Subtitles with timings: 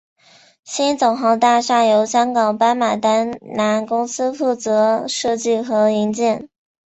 [0.63, 6.49] 新总行大厦由香港巴马丹拿公司负责设计和营建。